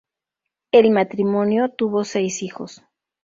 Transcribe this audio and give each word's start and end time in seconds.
El 0.71 0.89
matrimonio 0.89 1.69
tuvo 1.69 2.03
seis 2.05 2.41
hijos. 2.41 2.83